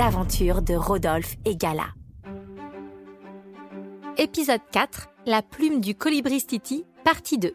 De 0.00 0.74
Rodolphe 0.74 1.36
et 1.44 1.56
Gala. 1.56 1.88
Épisode 4.16 4.62
4 4.72 5.10
La 5.26 5.42
plume 5.42 5.82
du 5.82 5.94
colibri 5.94 6.42
Titi, 6.42 6.86
partie 7.04 7.36
2. 7.36 7.52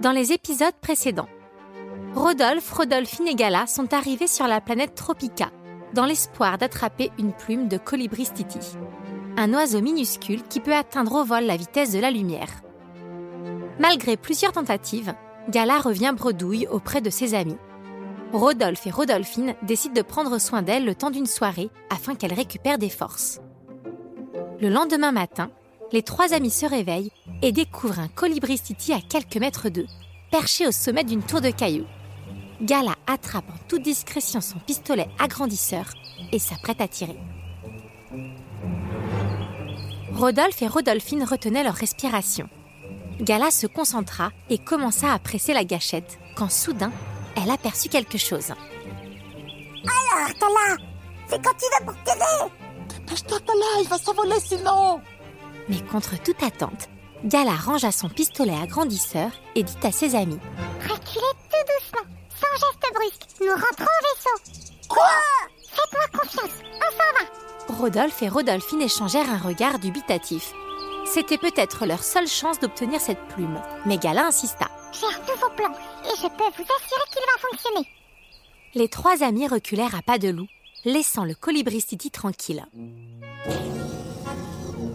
Dans 0.00 0.12
les 0.12 0.32
épisodes 0.32 0.72
précédents, 0.80 1.28
Rodolphe, 2.14 2.72
Rodolphine 2.72 3.28
et 3.28 3.34
Gala 3.34 3.66
sont 3.66 3.92
arrivés 3.92 4.26
sur 4.26 4.46
la 4.46 4.62
planète 4.62 4.94
Tropica 4.94 5.50
dans 5.92 6.06
l'espoir 6.06 6.56
d'attraper 6.56 7.10
une 7.18 7.34
plume 7.34 7.68
de 7.68 7.76
colibri 7.76 8.24
Titi, 8.24 8.78
un 9.36 9.52
oiseau 9.52 9.82
minuscule 9.82 10.42
qui 10.44 10.60
peut 10.60 10.74
atteindre 10.74 11.16
au 11.16 11.24
vol 11.24 11.44
la 11.44 11.58
vitesse 11.58 11.92
de 11.92 12.00
la 12.00 12.10
lumière. 12.10 12.62
Malgré 13.78 14.16
plusieurs 14.16 14.52
tentatives, 14.52 15.12
Gala 15.50 15.80
revient 15.80 16.14
bredouille 16.16 16.66
auprès 16.66 17.02
de 17.02 17.10
ses 17.10 17.34
amis. 17.34 17.58
Rodolphe 18.32 18.86
et 18.86 18.90
Rodolphine 18.90 19.54
décident 19.62 19.94
de 19.94 20.02
prendre 20.02 20.38
soin 20.38 20.60
d'elle 20.60 20.84
le 20.84 20.94
temps 20.94 21.10
d'une 21.10 21.26
soirée 21.26 21.70
afin 21.88 22.14
qu'elle 22.14 22.34
récupère 22.34 22.78
des 22.78 22.90
forces. 22.90 23.40
Le 24.60 24.68
lendemain 24.68 25.12
matin, 25.12 25.50
les 25.92 26.02
trois 26.02 26.34
amis 26.34 26.50
se 26.50 26.66
réveillent 26.66 27.12
et 27.40 27.52
découvrent 27.52 28.00
un 28.00 28.08
colibri 28.08 28.58
Titi 28.58 28.92
à 28.92 29.00
quelques 29.00 29.38
mètres 29.38 29.70
d'eux, 29.70 29.86
perché 30.30 30.66
au 30.66 30.72
sommet 30.72 31.04
d'une 31.04 31.22
tour 31.22 31.40
de 31.40 31.50
cailloux. 31.50 31.86
Gala 32.60 32.96
attrape 33.06 33.48
en 33.48 33.66
toute 33.66 33.82
discrétion 33.82 34.42
son 34.42 34.58
pistolet 34.58 35.08
agrandisseur 35.18 35.86
et 36.32 36.38
s'apprête 36.38 36.82
à 36.82 36.88
tirer. 36.88 37.16
Rodolphe 40.12 40.60
et 40.60 40.68
Rodolphine 40.68 41.24
retenaient 41.24 41.64
leur 41.64 41.74
respiration. 41.74 42.48
Gala 43.20 43.50
se 43.50 43.66
concentra 43.66 44.32
et 44.50 44.58
commença 44.58 45.12
à 45.12 45.18
presser 45.18 45.54
la 45.54 45.64
gâchette 45.64 46.18
quand 46.36 46.50
soudain, 46.50 46.92
elle 47.42 47.50
aperçut 47.50 47.88
quelque 47.88 48.18
chose. 48.18 48.50
Alors, 49.84 50.28
Kala, 50.38 50.76
c'est 51.28 51.42
quand 51.44 51.54
tu 51.54 51.64
vas 51.72 51.92
pour 51.92 52.02
tirer 52.04 52.50
Dépêche-toi, 52.88 53.38
Kala, 53.40 53.82
il 53.82 53.88
va 53.88 53.98
s'envoler 53.98 54.40
sinon 54.40 55.00
Mais 55.68 55.80
contre 55.82 56.20
toute 56.22 56.42
attente, 56.42 56.88
Gala 57.24 57.52
rangea 57.52 57.92
son 57.92 58.08
pistolet 58.08 58.56
agrandisseur 58.62 59.30
et 59.54 59.62
dit 59.62 59.76
à 59.82 59.92
ses 59.92 60.14
amis 60.14 60.38
Reculez 60.82 61.34
tout 61.50 61.64
doucement, 61.66 62.08
sans 62.30 62.66
geste 62.66 62.94
brusque. 62.94 63.40
Nous 63.40 63.52
rentrons 63.52 63.84
au 63.84 64.04
vaisseau. 64.14 64.86
Quoi 64.88 65.08
Faites-moi 65.70 66.20
confiance, 66.20 66.58
on 66.76 66.90
s'en 66.90 67.74
va. 67.74 67.78
Rodolphe 67.80 68.22
et 68.22 68.28
Rodolphine 68.28 68.82
échangèrent 68.82 69.30
un 69.30 69.38
regard 69.38 69.78
dubitatif. 69.78 70.52
C'était 71.04 71.38
peut-être 71.38 71.86
leur 71.86 72.02
seule 72.02 72.26
chance 72.28 72.58
d'obtenir 72.58 73.00
cette 73.00 73.24
plume, 73.28 73.60
mais 73.86 73.98
Gala 73.98 74.26
insista. 74.26 74.68
J'ai 74.92 75.06
un 75.06 75.32
nouveau 75.32 75.50
plan 75.56 75.72
je 76.22 76.28
peux 76.28 76.44
vous 76.44 76.62
assurer 76.62 77.08
qu'il 77.12 77.22
va 77.22 77.48
fonctionner. 77.48 77.88
Les 78.74 78.88
trois 78.88 79.22
amis 79.22 79.48
reculèrent 79.48 79.94
à 79.94 80.02
pas 80.02 80.18
de 80.18 80.28
loup, 80.28 80.48
laissant 80.84 81.24
le 81.24 81.34
colibri 81.34 81.82
Titi 81.82 82.10
tranquille. 82.10 82.64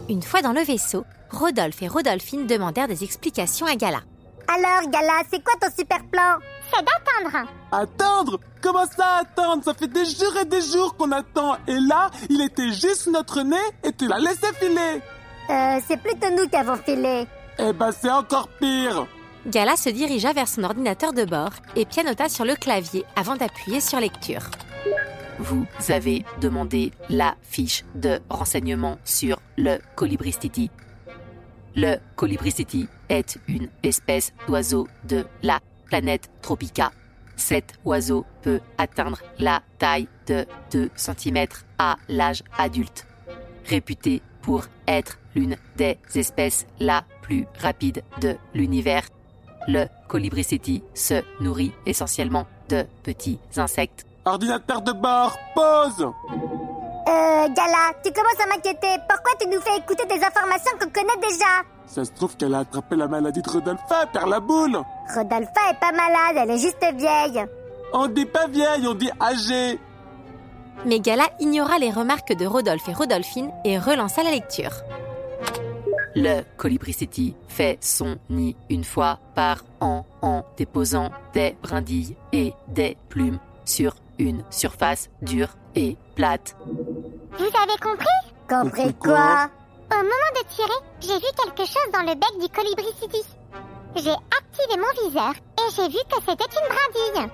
Une 0.09 0.21
fois 0.21 0.41
dans 0.41 0.53
le 0.53 0.61
vaisseau, 0.61 1.05
Rodolphe 1.31 1.81
et 1.81 1.87
Rodolphine 1.87 2.45
demandèrent 2.45 2.87
des 2.87 3.03
explications 3.03 3.65
à 3.65 3.75
Gala. 3.75 4.01
Alors, 4.47 4.89
Gala, 4.89 5.23
c'est 5.31 5.43
quoi 5.43 5.53
ton 5.59 5.73
super 5.75 6.03
plan? 6.11 6.37
C'est 6.71 6.83
d'attendre. 6.83 7.49
Attendre? 7.71 8.39
Comment 8.61 8.85
ça 8.85 9.21
attendre? 9.21 9.63
Ça 9.63 9.73
fait 9.73 9.87
des 9.87 10.05
jours 10.05 10.37
et 10.41 10.45
des 10.45 10.61
jours 10.61 10.95
qu'on 10.95 11.11
attend. 11.11 11.55
Et 11.67 11.79
là, 11.79 12.11
il 12.29 12.41
était 12.41 12.71
juste 12.73 13.07
notre 13.07 13.41
nez 13.41 13.55
et 13.83 13.93
tu 13.93 14.07
l'as 14.07 14.19
laissé 14.19 14.47
filer. 14.59 15.01
Euh, 15.49 15.79
c'est 15.87 16.01
plutôt 16.01 16.29
nous 16.31 16.47
qui 16.47 16.55
avons 16.55 16.77
filé. 16.77 17.25
Eh 17.57 17.73
ben, 17.73 17.91
c'est 17.91 18.11
encore 18.11 18.47
pire. 18.59 19.07
Gala 19.45 19.75
se 19.75 19.89
dirigea 19.89 20.31
vers 20.31 20.47
son 20.47 20.63
ordinateur 20.63 21.11
de 21.11 21.25
bord 21.25 21.51
et 21.75 21.85
pianota 21.85 22.29
sur 22.29 22.45
le 22.45 22.55
clavier 22.55 23.03
avant 23.17 23.35
d'appuyer 23.35 23.81
sur 23.81 23.99
lecture. 23.99 24.49
Vous 25.37 25.65
avez 25.89 26.23
demandé 26.39 26.91
la 27.09 27.35
fiche 27.41 27.83
de 27.95 28.19
renseignement 28.29 28.97
sur 29.03 29.41
le 29.57 29.79
colibristiti. 29.95 30.71
Le 31.75 31.97
colibristiti 32.15 32.87
est 33.09 33.37
une 33.47 33.67
espèce 33.81 34.31
d'oiseau 34.47 34.87
de 35.05 35.25
la 35.41 35.59
planète 35.85 36.29
Tropica. 36.41 36.91
Cet 37.35 37.73
oiseau 37.83 38.25
peut 38.43 38.61
atteindre 38.77 39.19
la 39.39 39.61
taille 39.77 40.07
de 40.27 40.45
2 40.71 40.89
cm 40.95 41.47
à 41.79 41.97
l'âge 42.07 42.43
adulte. 42.57 43.07
Réputé 43.65 44.21
pour 44.41 44.65
être 44.87 45.19
l'une 45.35 45.57
des 45.75 45.97
espèces 46.15 46.65
la 46.79 47.03
plus 47.21 47.45
rapide 47.59 48.03
de 48.21 48.35
l'univers, 48.53 49.03
le 49.67 49.85
colibriceti 50.07 50.83
se 50.93 51.23
nourrit 51.39 51.73
essentiellement 51.85 52.45
de 52.69 52.85
petits 53.03 53.39
insectes. 53.57 54.05
Ordinateur 54.25 54.81
de 54.81 54.91
bord, 54.93 55.37
pause 55.55 56.07
Euh, 57.05 57.47
Gala, 57.49 57.91
tu 58.03 58.11
commences 58.13 58.39
à 58.41 58.47
m'inquiéter. 58.47 58.95
Pourquoi 59.09 59.33
tu 59.39 59.47
nous 59.47 59.59
fais 59.59 59.77
écouter 59.77 60.05
des 60.05 60.23
informations 60.23 60.71
qu'on 60.79 60.89
connaît 60.89 61.27
déjà? 61.27 61.45
Ça 61.85 62.05
se 62.05 62.11
trouve 62.11 62.35
qu'elle 62.37 62.53
a 62.55 62.59
attrapé 62.59 62.95
la 62.95 63.07
maladie 63.07 63.41
de 63.41 63.49
Rodolphe, 63.49 63.81
perd 64.11 64.29
la 64.29 64.39
boule 64.39 64.77
Rodolpha 65.13 65.61
est 65.69 65.79
pas 65.79 65.91
malade, 65.91 66.37
elle 66.37 66.51
est 66.51 66.59
juste 66.59 66.83
vieille. 66.95 67.45
On 67.91 68.07
dit 68.07 68.25
pas 68.25 68.47
vieille, 68.47 68.87
on 68.87 68.93
dit 68.95 69.11
âgée 69.21 69.77
Mais 70.85 70.99
Gala 71.01 71.25
ignora 71.41 71.77
les 71.77 71.91
remarques 71.91 72.33
de 72.33 72.45
Rodolphe 72.45 72.87
et 72.87 72.93
Rodolphine 72.93 73.51
et 73.65 73.77
relança 73.77 74.23
la 74.23 74.31
lecture. 74.31 74.71
Le 76.15 76.41
colibriceti 76.57 77.35
fait 77.47 77.77
son 77.81 78.17
nid 78.29 78.55
une 78.69 78.83
fois 78.83 79.19
par 79.35 79.63
an 79.81 80.05
en 80.21 80.43
déposant 80.57 81.09
des 81.33 81.55
brindilles 81.61 82.15
et 82.31 82.53
des 82.67 82.97
plumes 83.09 83.39
sur 83.65 83.95
une 84.19 84.43
surface 84.51 85.09
dure 85.21 85.49
et 85.75 85.97
plate. 86.15 86.55
Vous 86.67 87.45
avez 87.45 87.77
compris? 87.81 88.07
Compris 88.47 88.93
quoi? 88.95 89.49
Au 89.91 89.95
moment 89.95 90.31
de 90.35 90.47
tirer, 90.55 90.79
j'ai 91.01 91.15
vu 91.15 91.25
quelque 91.35 91.65
chose 91.67 91.91
dans 91.91 92.01
le 92.01 92.13
bec 92.15 92.39
du 92.39 92.47
colibri 92.49 92.93
City. 93.01 93.21
J'ai 93.95 94.11
activé 94.11 94.77
mon 94.77 95.07
viseur 95.07 95.33
et 95.33 95.71
j'ai 95.75 95.87
vu 95.87 95.97
que 96.09 96.19
c'était 96.27 96.45
une 96.45 96.67
brindille. 96.67 97.31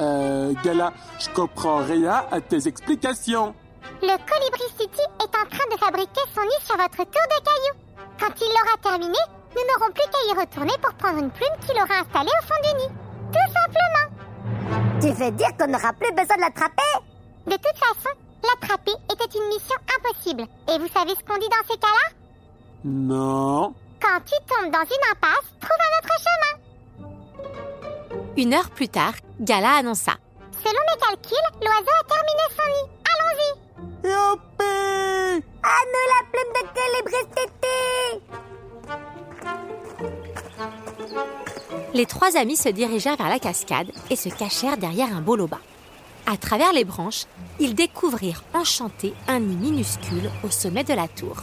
Euh, 0.00 0.52
Gala, 0.62 0.92
je 1.18 1.28
comprends 1.30 1.78
rien 1.78 2.24
à 2.30 2.40
tes 2.40 2.66
explications. 2.68 3.54
Le 4.02 4.16
colibri 4.28 4.68
City 4.78 5.02
est 5.20 5.36
en 5.36 5.46
train 5.48 5.68
de 5.70 5.78
fabriquer 5.78 6.22
son 6.34 6.42
nid 6.42 6.62
sur 6.64 6.76
votre 6.76 6.96
tour 6.96 7.04
de 7.04 7.38
cailloux. 7.44 7.78
Quand 8.18 8.32
il 8.40 8.48
l'aura 8.48 8.76
terminé, 8.82 9.18
nous 9.54 9.62
n'aurons 9.62 9.92
plus 9.92 10.04
qu'à 10.10 10.22
y 10.28 10.38
retourner 10.38 10.74
pour 10.82 10.94
prendre 10.94 11.18
une 11.18 11.30
plume 11.30 11.56
qu'il 11.66 11.76
aura 11.76 12.00
installée 12.00 12.32
au 12.38 12.46
fond 12.46 12.60
du 12.62 12.72
nid. 12.82 12.90
Tout 13.32 13.48
simplement. 13.52 14.06
Tu 15.00 15.10
veux 15.12 15.30
dire 15.32 15.56
qu'on 15.58 15.66
n'aura 15.66 15.92
plus 15.92 16.12
besoin 16.12 16.36
de 16.36 16.42
l'attraper? 16.42 16.92
De 17.46 17.56
toute 17.56 17.78
façon, 17.78 18.10
l'attraper 18.42 18.94
était 19.12 19.38
une 19.38 19.48
mission 19.48 19.76
impossible. 19.96 20.46
Et 20.68 20.78
vous 20.78 20.88
savez 20.88 21.14
ce 21.18 21.24
qu'on 21.24 21.38
dit 21.38 21.48
dans 21.48 21.66
ces 21.68 21.78
cas-là? 21.78 22.14
Non. 22.84 23.74
Quand 24.00 24.20
tu 24.24 24.34
tombes 24.46 24.72
dans 24.72 24.84
une 24.84 25.10
impasse, 25.12 25.48
trouve 25.60 25.80
un 25.80 25.92
autre 25.98 26.14
chemin. 26.26 26.54
Une 28.36 28.54
heure 28.54 28.70
plus 28.70 28.88
tard, 28.88 29.14
Gala 29.40 29.76
annonça. 29.76 30.12
Selon 30.62 30.80
mes 30.90 31.00
calculs, 31.00 31.50
l'oiseau 31.62 31.94
a 32.00 32.04
terminé 32.04 32.42
son 32.50 32.68
nid. 32.68 32.90
Allons-y. 33.12 33.65
Youpi 34.04 35.42
À 35.62 35.78
nous 35.92 36.06
la 36.12 36.20
plume 36.32 36.52
de 36.54 36.62
Colibristiti 36.74 37.78
Les 41.94 42.06
trois 42.06 42.36
amis 42.36 42.56
se 42.56 42.68
dirigèrent 42.68 43.16
vers 43.16 43.28
la 43.28 43.38
cascade 43.38 43.90
et 44.10 44.16
se 44.16 44.28
cachèrent 44.28 44.76
derrière 44.76 45.14
un 45.14 45.20
boloba. 45.20 45.58
À 46.26 46.36
travers 46.36 46.72
les 46.72 46.84
branches, 46.84 47.24
ils 47.60 47.74
découvrirent 47.74 48.42
enchantés 48.52 49.14
un 49.28 49.40
nid 49.40 49.56
minuscule 49.56 50.30
au 50.44 50.50
sommet 50.50 50.84
de 50.84 50.94
la 50.94 51.08
tour. 51.08 51.36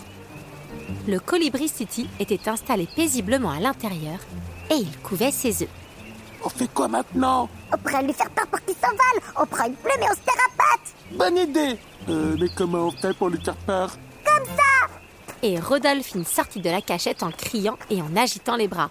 Le 1.08 1.20
colibri 1.20 1.68
City 1.70 2.08
était 2.20 2.50
installé 2.50 2.88
paisiblement 2.96 3.52
à 3.52 3.60
l'intérieur 3.60 4.20
et 4.70 4.76
il 4.76 4.98
couvait 5.00 5.32
ses 5.32 5.64
œufs. 5.64 5.70
On 6.44 6.50
fait 6.50 6.68
quoi 6.74 6.88
maintenant? 6.90 7.50
On 7.74 7.78
pourrait 7.78 8.04
lui 8.04 8.14
faire 8.14 8.30
peur 8.30 8.46
pour 8.48 8.60
qu'il 8.62 8.76
s'envole 8.76 9.22
On 9.42 9.46
prend 9.46 9.66
une 9.66 9.76
plume 9.76 10.02
et 10.02 10.08
on 10.12 10.14
se 10.14 10.20
terre 10.20 10.46
à 10.46 10.50
pattes 10.58 10.94
Bonne 11.18 11.38
idée 11.38 11.78
euh, 12.10 12.36
Mais 12.40 12.48
comment 12.56 12.88
on 12.88 12.92
fait 12.92 13.14
pour 13.16 13.30
lui 13.30 13.40
faire 13.44 13.56
peur 13.56 13.98
Comme 14.26 14.46
ça 14.46 14.88
Et 15.42 15.60
Rodolphine 15.60 16.26
sortit 16.26 16.62
de 16.62 16.70
la 16.70 16.82
cachette 16.82 17.24
en 17.24 17.32
criant 17.32 17.78
et 17.90 18.02
en 18.02 18.16
agitant 18.16 18.56
les 18.56 18.68
bras. 18.68 18.90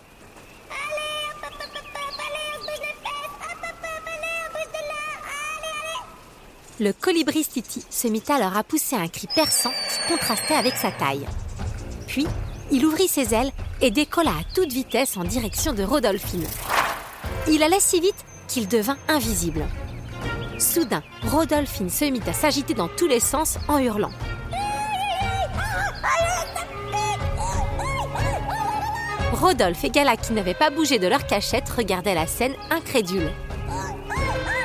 Le 6.81 6.93
colibri 6.93 7.44
Titi 7.44 7.85
se 7.91 8.09
mit 8.09 8.25
alors 8.29 8.56
à 8.56 8.64
pousser 8.64 8.97
un 8.97 9.06
cri 9.06 9.29
perçant 9.32 9.70
qui 9.70 10.12
contrastait 10.12 10.55
avec 10.55 10.75
sa 10.75 10.91
taille. 10.91 11.26
Puis, 12.08 12.26
il 12.73 12.85
ouvrit 12.85 13.06
ses 13.06 13.35
ailes 13.35 13.53
et 13.81 13.93
décolla 13.93 14.31
à 14.31 14.55
toute 14.55 14.73
vitesse 14.73 15.17
en 15.17 15.23
direction 15.23 15.75
de 15.75 15.85
Rodolphine. 15.85 16.47
Il 17.49 17.62
allait 17.62 17.79
si 17.79 18.00
vite 18.00 18.25
qu'il 18.49 18.67
devint 18.67 18.97
invisible. 19.06 19.65
Soudain, 20.62 21.03
Rodolphine 21.25 21.91
se 21.91 22.05
mit 22.06 22.23
à 22.26 22.32
s'agiter 22.32 22.73
dans 22.73 22.88
tous 22.88 23.09
les 23.09 23.20
sens 23.20 23.59
en 23.69 23.79
hurlant. 23.79 24.12
Rodolphe 29.32 29.82
et 29.85 29.91
Gala, 29.91 30.17
qui 30.17 30.32
n'avaient 30.32 30.55
pas 30.55 30.70
bougé 30.70 31.00
de 31.00 31.09
leur 31.09 31.26
cachette, 31.26 31.69
regardaient 31.69 32.14
la 32.14 32.29
scène 32.29 32.55
incrédules. 32.70 33.31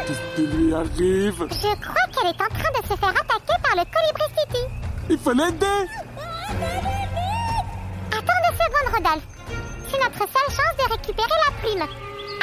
Qu'est-ce 0.05 0.35
qui 0.35 0.47
lui 0.55 0.73
arrive? 0.73 1.47
Je 1.49 1.75
crois 1.81 2.05
qu'elle 2.13 2.29
est 2.29 2.41
en 2.41 2.47
train 2.47 2.71
de 2.79 2.87
se 2.87 2.95
faire 2.95 3.09
attaquer 3.09 3.57
par 3.63 3.75
le 3.75 3.83
Colibri 3.91 4.29
City. 4.37 4.63
Il 5.09 5.17
faut 5.17 5.33
l'aider 5.33 5.89
Attends 8.11 8.41
deux 8.45 8.55
secondes, 8.55 8.93
Rodolphe. 8.93 9.27
C'est 9.89 9.97
notre 9.97 10.19
seule 10.19 10.55
chance 10.55 10.77
de 10.77 10.91
récupérer 10.91 11.37
la 11.47 11.51
plume. 11.59 11.87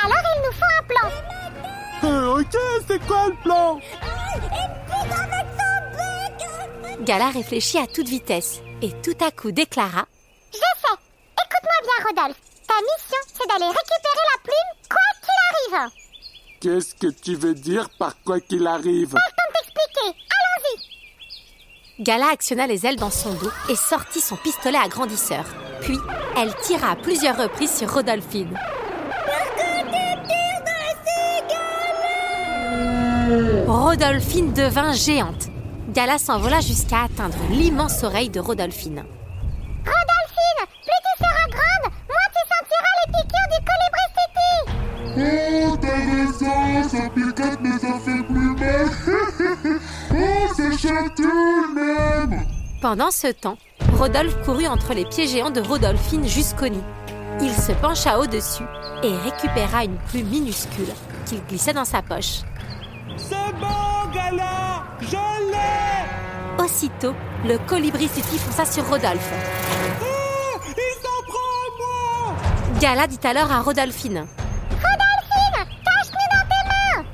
Alors 0.02 0.24
il 0.36 0.42
nous 0.44 0.52
faut 0.52 0.72
un 0.78 0.84
plan. 0.86 1.43
Euh, 2.02 2.40
Ok, 2.40 2.56
c'est 2.88 3.06
quoi 3.06 3.28
le 3.28 3.42
plan 3.42 3.78
Gala 7.02 7.30
réfléchit 7.30 7.78
à 7.78 7.86
toute 7.86 8.08
vitesse 8.08 8.60
et 8.82 8.90
tout 9.02 9.16
à 9.24 9.30
coup 9.30 9.52
déclara 9.52 10.06
Je 10.52 10.58
sais. 10.58 10.96
Écoute-moi 11.44 11.80
bien, 11.82 12.06
Rodolphe. 12.06 12.40
Ta 12.66 12.74
mission, 12.74 13.18
c'est 13.26 13.48
d'aller 13.48 13.66
récupérer 13.70 14.24
la 14.32 14.42
plume, 14.42 14.88
quoi 14.88 15.08
qu'il 15.22 15.76
arrive. 15.82 15.90
Qu'est-ce 16.60 16.94
que 16.94 17.08
tu 17.12 17.34
veux 17.36 17.54
dire 17.54 17.88
par 17.98 18.14
quoi 18.24 18.40
qu'il 18.40 18.66
arrive 18.66 19.14
t'expliquer. 19.14 20.06
Allons-y. 20.06 22.02
Gala 22.02 22.26
actionna 22.32 22.66
les 22.66 22.86
ailes 22.86 22.96
dans 22.96 23.10
son 23.10 23.32
dos 23.34 23.50
et 23.68 23.76
sortit 23.76 24.20
son 24.20 24.36
pistolet 24.36 24.78
agrandisseur. 24.78 25.44
Puis, 25.82 25.98
elle 26.36 26.54
tira 26.62 26.92
à 26.92 26.96
plusieurs 26.96 27.36
reprises 27.36 27.76
sur 27.78 27.92
Rodolphine. 27.92 28.58
Rodolphine 33.66 34.52
devint 34.52 34.92
géante. 34.92 35.48
Gala 35.90 36.18
s'envola 36.18 36.60
jusqu'à 36.60 37.04
atteindre 37.04 37.36
l'immense 37.50 38.02
oreille 38.02 38.30
de 38.30 38.40
Rodolphine. 38.40 39.04
Rodolphine, 39.78 40.64
plus 40.82 41.00
tu 41.04 41.12
seras 41.18 41.48
grande, 41.50 41.92
moins 42.08 42.30
tu 42.32 42.42
sentiras 42.52 42.94
les 43.00 43.12
piqûres 43.12 43.50
du 43.52 43.60
Colibri 43.68 44.06
City. 44.16 44.52
Oh, 45.16 45.76
t'as 45.80 46.00
raison, 46.10 46.88
ça 46.88 47.08
picote 47.10 47.60
mais 47.60 47.78
ça 47.78 47.94
fait 48.04 48.22
plus 48.24 48.54
mal. 48.56 48.86
oh, 50.12 50.54
ça 50.56 50.76
chatouille 50.76 51.74
même. 51.74 52.44
Pendant 52.80 53.10
ce 53.10 53.28
temps, 53.28 53.58
Rodolphe 53.98 54.42
courut 54.44 54.66
entre 54.66 54.94
les 54.94 55.04
pieds 55.04 55.26
géants 55.26 55.50
de 55.50 55.60
Rodolphine 55.60 56.26
jusqu'au 56.26 56.68
nid. 56.68 56.82
Il 57.40 57.52
se 57.52 57.72
pencha 57.72 58.18
au-dessus 58.18 58.64
et 59.02 59.16
récupéra 59.16 59.84
une 59.84 59.96
plume 60.08 60.28
minuscule 60.28 60.92
qu'il 61.26 61.42
glissa 61.44 61.72
dans 61.72 61.84
sa 61.84 62.02
poche. 62.02 62.40
C'est 63.16 63.52
bon, 63.60 64.10
Gala 64.12 64.82
Je 65.00 65.16
l'ai 65.50 66.62
Aussitôt, 66.64 67.14
le 67.44 67.58
colibri 67.58 68.08
City 68.08 68.38
fonça 68.38 68.64
sur 68.64 68.88
Rodolphe. 68.88 69.32
Ah, 69.32 70.58
Il 70.76 70.94
s'en 71.02 71.22
prend 71.26 71.54
à 71.64 71.68
moi 71.78 72.80
Gala 72.80 73.06
dit 73.06 73.18
alors 73.24 73.50
à 73.52 73.60
Rodolphine 73.60 74.26
Rodolphine, 74.70 75.64
cache-nous 75.84 76.28
dans 76.32 76.46
tes 76.50 76.64
mains. 76.70 77.04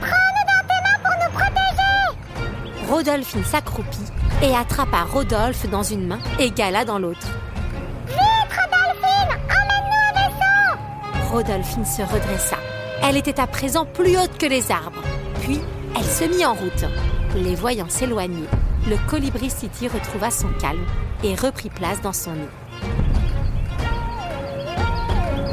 Prends-nous 0.00 0.46
dans 0.46 0.64
tes 0.68 0.80
mains 0.84 1.00
pour 1.02 1.16
nous 1.22 1.32
protéger. 1.38 2.90
Rodolphine 2.90 3.44
s'accroupit 3.44 4.08
et 4.42 4.54
attrapa 4.54 5.02
Rodolphe 5.12 5.68
dans 5.68 5.82
une 5.82 6.06
main 6.06 6.18
et 6.38 6.50
Gala 6.50 6.84
dans 6.84 6.98
l'autre. 6.98 7.26
Vite, 8.06 8.16
Rodolphine, 8.50 9.32
emmène-nous 9.48 10.04
au 10.08 10.14
vaisseau. 10.14 11.32
Rodolphine 11.32 11.84
se 11.84 12.02
redressa. 12.02 12.56
Elle 13.02 13.16
était 13.16 13.40
à 13.40 13.46
présent 13.46 13.86
plus 13.86 14.16
haute 14.16 14.36
que 14.38 14.46
les 14.46 14.70
arbres. 14.70 15.02
Puis, 15.40 15.60
elle 15.96 16.04
se 16.04 16.24
mit 16.24 16.44
en 16.44 16.54
route. 16.54 16.84
Les 17.34 17.54
voyant 17.54 17.88
s'éloigner, 17.88 18.44
le 18.88 18.96
colibri 19.08 19.50
City 19.50 19.88
retrouva 19.88 20.30
son 20.30 20.48
calme 20.60 20.84
et 21.24 21.34
reprit 21.34 21.70
place 21.70 22.00
dans 22.00 22.12
son 22.12 22.32
nid. 22.32 22.48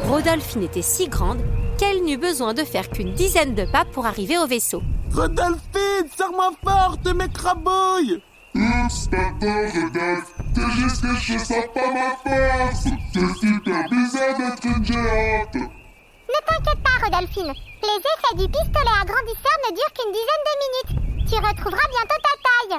Rodolphine 0.09 0.63
était 0.63 0.81
si 0.81 1.07
grande 1.07 1.41
qu'elle 1.77 2.03
n'eut 2.03 2.17
besoin 2.17 2.53
de 2.53 2.63
faire 2.63 2.89
qu'une 2.89 3.13
dizaine 3.13 3.55
de 3.55 3.65
pas 3.65 3.85
pour 3.85 4.05
arriver 4.05 4.37
au 4.37 4.47
vaisseau. 4.47 4.81
Rodolphine, 5.13 6.07
serre-moi 6.15 6.51
fort, 6.63 6.97
tu 7.03 7.13
m'écrabouilles 7.13 8.21
Oups, 8.55 9.07
pardon, 9.11 9.67
Rodolphe. 9.73 10.33
C'est 10.55 10.71
juste 10.71 11.01
que 11.01 11.15
je 11.15 11.37
sens 11.37 11.65
pas 11.73 11.91
ma 11.93 12.31
force. 12.31 12.87
C'est 13.13 13.47
super 13.47 13.89
bizarre 13.89 14.37
d'être 14.37 14.65
une 14.65 14.83
géante. 14.85 15.55
Ne 15.55 16.45
t'inquiète 16.45 16.76
pas, 16.76 16.76
Rodolphine. 17.07 17.53
Les 17.83 17.99
effets 17.99 18.35
du 18.35 18.47
pistolet 18.49 18.97
agrandisseur 19.01 19.57
ne 19.63 19.69
durent 19.73 19.93
qu'une 19.95 20.11
dizaine 20.11 20.45
de 20.45 20.53
minutes. 20.63 20.93
Tu 21.29 21.35
retrouveras 21.35 21.89
bientôt 21.89 22.19
ta 22.21 22.33
taille. 22.43 22.77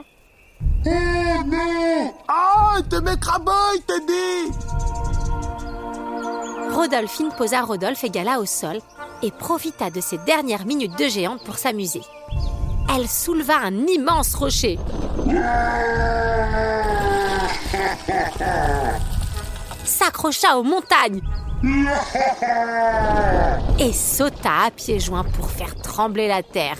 Oh 0.86 1.42
non 1.46 2.12
Oh, 2.28 2.76
tu 2.90 2.98
m'écrabouilles, 3.00 3.82
t'es 3.86 4.00
dit 4.00 4.52
Rodolphine 6.74 7.32
posa 7.36 7.62
Rodolphe 7.62 8.04
et 8.04 8.10
Gala 8.10 8.38
au 8.40 8.44
sol 8.44 8.80
et 9.22 9.30
profita 9.30 9.88
de 9.90 10.00
ces 10.02 10.18
dernières 10.18 10.66
minutes 10.66 10.98
de 10.98 11.08
géante 11.08 11.42
pour 11.44 11.56
s'amuser. 11.56 12.02
Elle 12.94 13.08
souleva 13.08 13.56
un 13.56 13.86
immense 13.86 14.34
rocher. 14.34 14.78
S'accrocha 19.84 20.58
aux 20.58 20.64
montagnes 20.64 21.22
et 23.78 23.92
sauta 23.92 24.66
à 24.66 24.70
pieds 24.70 25.00
joints 25.00 25.24
pour 25.24 25.50
faire 25.50 25.74
trembler 25.76 26.28
la 26.28 26.42
terre. 26.42 26.76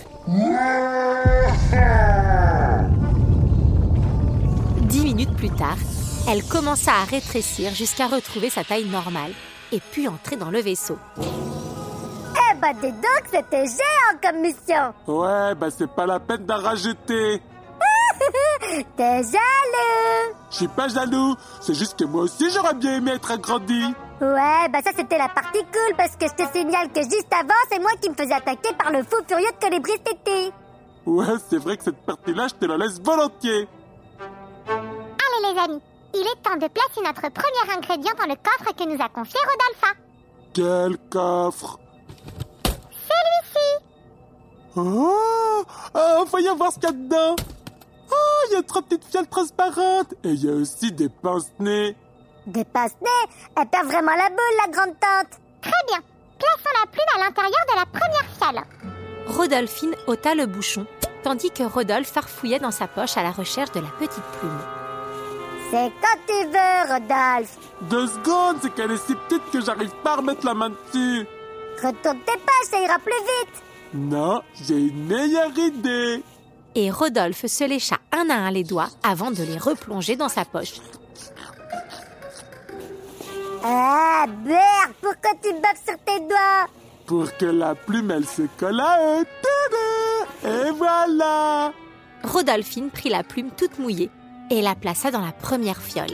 Dix 4.83 5.03
minutes 5.03 5.35
plus 5.35 5.49
tard, 5.49 5.77
elle 6.29 6.43
commença 6.43 6.91
à 6.93 7.03
rétrécir 7.03 7.73
jusqu'à 7.73 8.07
retrouver 8.07 8.49
sa 8.49 8.63
taille 8.63 8.85
normale 8.85 9.31
et 9.71 9.79
put 9.79 10.07
entrer 10.07 10.37
dans 10.37 10.49
le 10.49 10.61
vaisseau. 10.61 10.97
Eh 11.17 12.55
bah 12.61 12.73
dis 12.73 12.91
donc, 12.91 13.23
c'était 13.31 13.65
géant 13.65 14.17
comme 14.21 14.41
mission. 14.41 14.93
Ouais, 15.07 15.55
bah 15.55 15.67
c'est 15.75 15.89
pas 15.89 16.05
la 16.05 16.19
peine 16.19 16.45
d'en 16.45 16.57
rajouter 16.57 17.41
T'es 18.97 19.23
jaloux. 19.23 20.35
Je 20.51 20.55
suis 20.55 20.67
pas 20.67 20.87
jaloux, 20.87 21.35
c'est 21.61 21.73
juste 21.73 21.97
que 21.99 22.05
moi 22.05 22.23
aussi 22.23 22.49
j'aurais 22.51 22.73
bien 22.75 22.97
aimé 22.97 23.11
être 23.11 23.31
agrandi 23.31 23.93
Ouais, 24.21 24.67
bah 24.69 24.79
ça 24.83 24.91
c'était 24.93 25.17
la 25.17 25.29
partie 25.29 25.63
cool 25.63 25.95
parce 25.95 26.17
que 26.17 26.25
je 26.27 26.33
te 26.33 26.51
signale 26.51 26.91
que 26.91 27.01
juste 27.01 27.31
avant, 27.31 27.53
c'est 27.71 27.79
moi 27.79 27.91
qui 28.01 28.09
me 28.09 28.15
faisais 28.15 28.33
attaquer 28.33 28.73
par 28.77 28.91
le 28.91 29.01
fou 29.03 29.15
furieux 29.25 29.47
de 29.47 29.65
Colibri 29.65 29.93
City. 29.93 30.51
Ouais, 31.05 31.37
c'est 31.49 31.57
vrai 31.57 31.77
que 31.77 31.85
cette 31.85 32.05
partie-là, 32.05 32.47
je 32.49 32.55
te 32.55 32.65
la 32.65 32.77
laisse 32.77 32.99
volontiers 32.99 33.67
Allez 34.67 35.53
les 35.53 35.59
amis, 35.59 35.81
il 36.13 36.19
est 36.19 36.41
temps 36.43 36.55
de 36.57 36.67
placer 36.67 37.01
notre 37.03 37.31
premier 37.31 37.77
ingrédient 37.77 38.13
dans 38.17 38.27
le 38.27 38.35
coffre 38.35 38.75
que 38.75 38.83
nous 38.83 39.01
a 39.01 39.07
confié 39.07 39.39
Rodolpha. 39.39 39.93
Quel 40.53 40.97
coffre? 41.09 41.79
Celui-ci. 42.91 43.85
Oh, 44.75 45.63
oh 45.95 46.25
voyons 46.29 46.55
voir 46.55 46.73
ce 46.73 46.79
qu'il 46.79 46.89
y 46.89 46.91
a 46.91 46.91
dedans 46.91 47.35
Oh, 48.11 48.47
il 48.49 48.53
y 48.53 48.55
a 48.57 48.63
trois 48.63 48.81
petites 48.81 49.05
fioles 49.05 49.27
transparentes 49.27 50.13
Et 50.23 50.29
il 50.29 50.43
y 50.43 50.49
a 50.49 50.53
aussi 50.53 50.91
des 50.91 51.09
pince-nez 51.09 51.95
Des 52.49 52.65
passe-nez 52.65 53.35
Elle 53.57 53.67
perd 53.67 53.87
vraiment 53.87 54.15
la 54.15 54.29
boule, 54.29 54.57
la 54.65 54.71
grande 54.71 54.95
tante. 54.99 55.39
Très 55.61 55.85
bien. 55.87 55.99
Plaçons 56.37 56.79
la 56.81 56.87
plume 56.87 57.15
à 57.15 57.25
l'intérieur 57.25 57.65
de 57.69 57.75
la 57.75 57.85
première 57.85 58.25
fiole. 58.37 58.63
Rodolphine 59.27 59.95
ôta 60.07 60.35
le 60.35 60.45
bouchon 60.45 60.85
tandis 61.23 61.51
que 61.51 61.63
Rodolphe 61.63 62.11
farfouillait 62.11 62.59
dans 62.59 62.71
sa 62.71 62.87
poche 62.87 63.17
à 63.17 63.23
la 63.23 63.31
recherche 63.31 63.71
de 63.71 63.79
la 63.79 63.89
petite 63.89 64.23
plume. 64.39 64.59
C'est 65.71 65.91
quand 66.01 66.19
tu 66.27 66.47
veux, 66.47 66.93
Rodolphe. 66.93 67.57
Deux 67.81 68.07
secondes, 68.07 68.57
c'est 68.61 68.73
qu'elle 68.73 68.91
est 68.91 69.05
si 69.05 69.13
petite 69.15 69.51
que 69.51 69.61
j'arrive 69.61 69.93
pas 70.03 70.13
à 70.13 70.15
remettre 70.17 70.45
la 70.45 70.53
main 70.53 70.69
dessus. 70.69 71.27
Retourne 71.75 72.19
tes 72.25 72.37
pages, 72.37 72.69
ça 72.71 72.79
ira 72.79 72.97
plus 72.99 73.11
vite. 73.13 73.63
Non, 73.93 74.41
j'ai 74.65 74.77
une 74.77 75.05
meilleure 75.05 75.57
idée. 75.57 76.23
Et 76.75 76.91
Rodolphe 76.91 77.45
se 77.45 77.63
lécha 77.63 77.97
un 78.11 78.29
à 78.29 78.35
un 78.35 78.51
les 78.51 78.63
doigts 78.63 78.89
avant 79.03 79.31
de 79.31 79.43
les 79.43 79.57
replonger 79.57 80.15
dans 80.15 80.29
sa 80.29 80.45
poche. 80.45 80.75
Ah, 83.63 84.25
merde, 84.45 84.93
pourquoi 85.01 85.31
tu 85.41 85.51
baves 85.53 85.83
sur 85.85 85.97
tes 86.05 86.19
doigts 86.21 86.67
Pour 87.05 87.37
que 87.37 87.45
la 87.45 87.75
plume, 87.75 88.11
elle 88.11 88.25
se 88.25 88.43
colle 88.57 88.79
à 88.79 89.19
eux. 89.19 89.25
Et 90.45 90.71
voilà 90.71 91.73
Rodolphine 92.23 92.89
prit 92.89 93.09
la 93.09 93.23
plume 93.23 93.51
toute 93.51 93.77
mouillée 93.77 94.09
et 94.49 94.61
la 94.61 94.75
plaça 94.75 95.11
dans 95.11 95.21
la 95.21 95.31
première 95.31 95.81
fiole. 95.81 96.07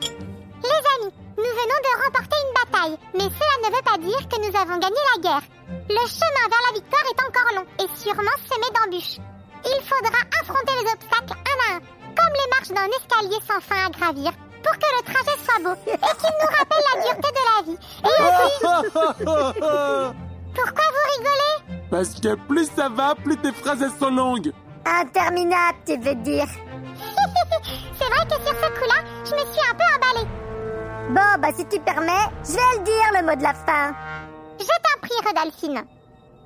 Les 0.00 0.82
amis, 0.94 1.12
nous 1.36 1.42
venons 1.42 1.80
de 1.82 2.04
remporter 2.04 2.36
une 2.46 2.54
bataille, 2.64 2.98
mais 3.14 3.24
cela 3.24 3.68
ne 3.68 3.76
veut 3.76 3.82
pas 3.82 3.98
dire 3.98 4.28
que 4.28 4.38
nous 4.40 4.56
avons 4.56 4.78
gagné 4.78 4.96
la 5.14 5.22
guerre. 5.22 5.42
Le 5.88 6.06
chemin 6.06 6.48
vers 6.48 6.64
la 6.68 6.74
victoire 6.74 7.02
est 7.10 7.22
encore 7.26 7.54
long 7.56 7.66
et 7.80 7.98
sûrement 7.98 8.38
semé 8.48 8.66
d'embûches. 8.74 9.18
Il 9.64 9.82
faudra 9.82 10.18
affronter 10.40 10.72
les 10.80 10.92
obstacles 10.92 11.34
un 11.34 11.72
à 11.72 11.76
un, 11.76 11.80
comme 11.80 12.34
les 12.34 12.50
marches 12.50 12.68
d'un 12.68 12.96
escalier 12.96 13.40
sans 13.46 13.60
fin 13.60 13.86
à 13.86 13.90
gravir, 13.90 14.32
pour 14.62 14.72
que 14.72 14.88
le 14.96 15.02
trajet 15.12 15.38
soit 15.44 15.62
beau 15.62 15.74
et 15.86 15.96
qu'il 15.96 16.34
nous 16.40 16.50
rappelle 16.58 16.84
la 16.88 17.02
dureté 17.02 17.28
de 17.32 17.42
la 17.50 17.58
vie. 17.66 17.78
Et 18.04 18.16
aussi, 18.42 19.24
pourquoi 20.54 20.84
vous 20.92 21.04
rigolez? 21.16 21.56
Parce 21.90 22.14
que 22.20 22.34
plus 22.48 22.70
ça 22.74 22.88
va, 22.88 23.14
plus 23.14 23.36
tes 23.36 23.52
phrases 23.52 23.82
elles 23.82 23.98
sont 23.98 24.10
longues. 24.14 24.52
Interminable, 24.84 25.78
tu 25.86 25.96
veux 25.98 26.14
dire. 26.16 26.46
C'est 27.98 28.06
vrai 28.08 28.26
que 28.26 28.34
sur 28.44 28.54
ce 28.54 28.68
coup-là, 28.78 29.04
je 29.24 29.32
me 29.34 29.52
suis 29.52 29.62
un 29.70 29.74
peu 29.74 29.84
emballée. 29.96 30.28
Bon, 31.10 31.40
bah 31.40 31.48
si 31.56 31.64
tu 31.66 31.78
permets, 31.80 32.28
je 32.44 32.52
vais 32.52 32.78
le 32.78 32.84
dire, 32.84 33.20
le 33.20 33.26
mot 33.26 33.34
de 33.36 33.42
la 33.42 33.54
fin. 33.54 33.94
Je 34.58 34.64
t'en 34.66 35.00
prie, 35.00 35.26
Rodolphine. 35.26 35.84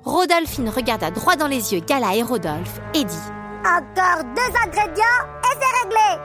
Rodolphine 0.03 0.69
regarda 0.69 1.11
droit 1.11 1.35
dans 1.35 1.47
les 1.47 1.73
yeux 1.73 1.81
Gala 1.81 2.15
et 2.15 2.23
Rodolphe 2.23 2.79
et 2.93 3.03
dit 3.03 3.15
Encore 3.65 4.23
deux 4.35 4.57
ingrédients 4.65 5.03
et 5.43 5.53
c'est 5.59 5.83
réglé. 5.83 6.21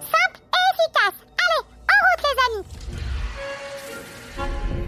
Simple 0.00 0.40
et 0.52 0.64
efficace. 0.72 1.21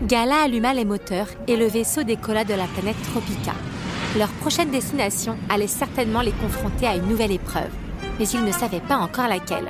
Gala 0.03 0.43
alluma 0.43 0.75
les 0.75 0.85
moteurs 0.85 1.29
et 1.49 1.57
le 1.57 1.67
vaisseau 1.67 2.03
décolla 2.03 2.45
de 2.45 2.55
la 2.55 2.67
planète 2.67 3.01
Tropica. 3.11 3.53
Leur 4.19 4.29
prochaine 4.29 4.71
destination 4.71 5.37
allait 5.49 5.67
certainement 5.67 6.21
les 6.21 6.33
confronter 6.33 6.87
à 6.87 6.95
une 6.95 7.07
nouvelle 7.07 7.33
épreuve, 7.33 7.71
mais 8.19 8.29
ils 8.29 8.45
ne 8.45 8.53
savaient 8.53 8.81
pas 8.81 8.99
encore 8.99 9.29
laquelle. 9.29 9.69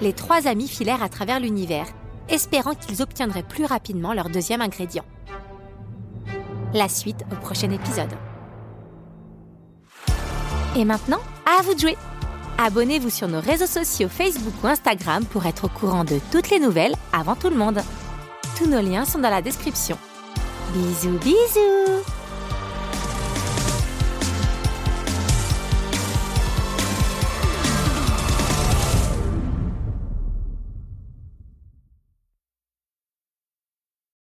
Les 0.00 0.12
trois 0.12 0.46
amis 0.46 0.68
filèrent 0.68 1.02
à 1.02 1.08
travers 1.08 1.40
l'univers, 1.40 1.86
espérant 2.28 2.74
qu'ils 2.74 3.02
obtiendraient 3.02 3.42
plus 3.42 3.64
rapidement 3.64 4.12
leur 4.12 4.30
deuxième 4.30 4.60
ingrédient. 4.60 5.04
La 6.74 6.88
suite 6.88 7.24
au 7.32 7.34
prochain 7.34 7.70
épisode. 7.70 8.12
Et 10.76 10.84
maintenant, 10.84 11.20
à 11.44 11.62
vous 11.62 11.74
de 11.74 11.80
jouer 11.80 11.96
Abonnez-vous 12.64 13.10
sur 13.10 13.26
nos 13.26 13.40
réseaux 13.40 13.66
sociaux 13.66 14.08
Facebook 14.08 14.54
ou 14.62 14.68
Instagram 14.68 15.24
pour 15.24 15.46
être 15.46 15.64
au 15.64 15.68
courant 15.68 16.04
de 16.04 16.20
toutes 16.30 16.48
les 16.48 16.60
nouvelles 16.60 16.94
avant 17.12 17.34
tout 17.34 17.50
le 17.50 17.56
monde. 17.56 17.80
Tous 18.56 18.66
nos 18.66 18.80
liens 18.80 19.04
sont 19.04 19.18
dans 19.18 19.30
la 19.30 19.42
description. 19.42 19.98
Bisous 20.72 21.18
bisous 21.18 22.21